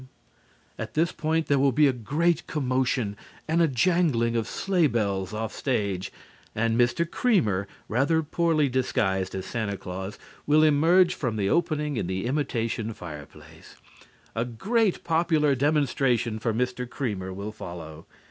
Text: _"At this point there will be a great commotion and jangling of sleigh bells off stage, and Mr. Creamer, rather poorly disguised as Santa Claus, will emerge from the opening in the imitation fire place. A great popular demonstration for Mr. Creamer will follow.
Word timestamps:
_"At 0.79 0.95
this 0.95 1.11
point 1.11 1.45
there 1.45 1.59
will 1.59 1.71
be 1.71 1.85
a 1.85 1.93
great 1.93 2.47
commotion 2.47 3.15
and 3.47 3.71
jangling 3.75 4.35
of 4.35 4.47
sleigh 4.47 4.87
bells 4.87 5.31
off 5.31 5.53
stage, 5.53 6.11
and 6.55 6.75
Mr. 6.75 7.07
Creamer, 7.07 7.67
rather 7.87 8.23
poorly 8.23 8.67
disguised 8.67 9.35
as 9.35 9.45
Santa 9.45 9.77
Claus, 9.77 10.17
will 10.47 10.63
emerge 10.63 11.13
from 11.13 11.35
the 11.35 11.51
opening 11.51 11.97
in 11.97 12.07
the 12.07 12.25
imitation 12.25 12.95
fire 12.95 13.27
place. 13.27 13.75
A 14.35 14.43
great 14.43 15.03
popular 15.03 15.53
demonstration 15.53 16.39
for 16.39 16.51
Mr. 16.51 16.89
Creamer 16.89 17.31
will 17.31 17.51
follow. 17.51 18.07